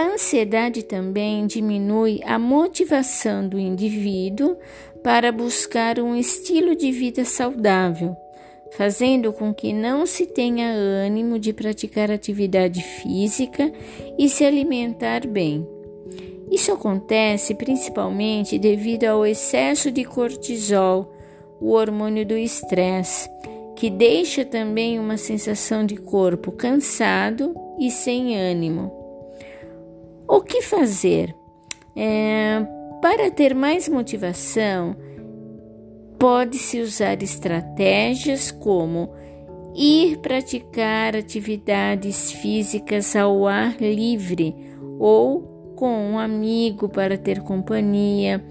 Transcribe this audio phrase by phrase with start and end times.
[0.00, 4.56] ansiedade também diminui a motivação do indivíduo
[5.02, 8.16] para buscar um estilo de vida saudável,
[8.76, 13.72] fazendo com que não se tenha ânimo de praticar atividade física
[14.18, 15.68] e se alimentar bem.
[16.50, 21.12] Isso acontece principalmente devido ao excesso de cortisol,
[21.60, 23.28] o hormônio do estresse,
[23.76, 29.01] que deixa também uma sensação de corpo cansado e sem ânimo.
[30.32, 31.36] O que fazer?
[31.94, 32.66] É,
[33.02, 34.96] para ter mais motivação,
[36.18, 39.10] pode-se usar estratégias como
[39.76, 44.56] ir praticar atividades físicas ao ar livre
[44.98, 48.42] ou com um amigo para ter companhia,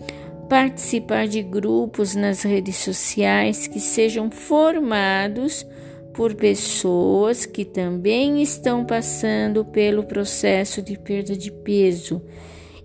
[0.48, 5.66] participar de grupos nas redes sociais que sejam formados
[6.14, 12.22] por pessoas que também estão passando pelo processo de perda de peso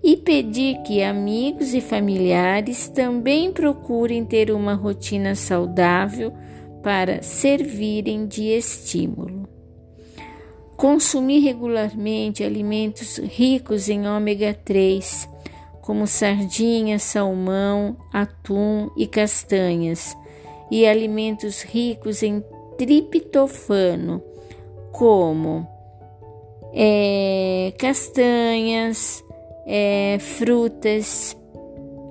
[0.03, 6.31] e pedir que amigos e familiares também procurem ter uma rotina saudável
[6.81, 9.47] para servirem de estímulo.
[10.77, 15.27] Consumir regularmente alimentos ricos em ômega 3,
[15.81, 20.15] como sardinha, salmão, atum e castanhas,
[20.69, 22.43] e alimentos ricos em
[22.77, 24.21] triptofano,
[24.91, 25.67] como
[26.73, 29.23] é, castanhas,
[29.65, 31.35] é, frutas,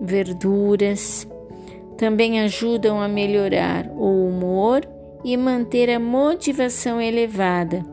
[0.00, 1.26] verduras.
[1.96, 4.86] Também ajudam a melhorar o humor
[5.24, 7.84] e manter a motivação elevada.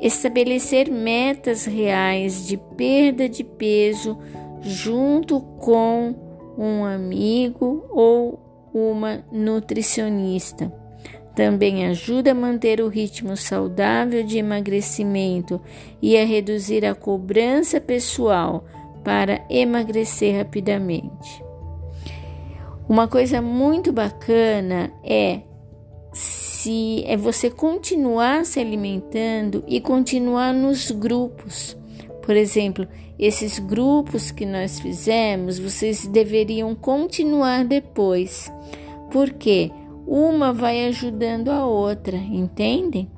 [0.00, 4.18] Estabelecer metas reais de perda de peso
[4.62, 6.14] junto com
[6.58, 8.38] um amigo ou
[8.72, 10.79] uma nutricionista
[11.40, 15.58] também ajuda a manter o ritmo saudável de emagrecimento
[16.02, 18.66] e a reduzir a cobrança pessoal
[19.02, 21.42] para emagrecer rapidamente.
[22.86, 25.40] Uma coisa muito bacana é
[26.12, 31.74] se é você continuar se alimentando e continuar nos grupos.
[32.20, 32.86] Por exemplo,
[33.18, 38.52] esses grupos que nós fizemos, vocês deveriam continuar depois.
[39.10, 39.70] Por quê?
[40.10, 43.08] Uma vai ajudando a outra, entendem?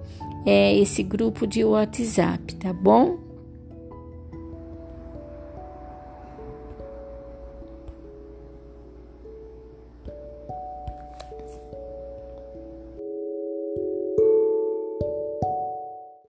[0.44, 3.31] É esse grupo de WhatsApp, tá bom?